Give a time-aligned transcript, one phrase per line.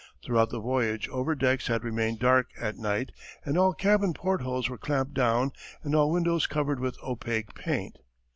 [0.23, 3.11] Throughout the voyage our decks had remained dark at night
[3.45, 5.51] and all cabin portholes were clamped down
[5.83, 7.99] and all windows covered with opaque paint.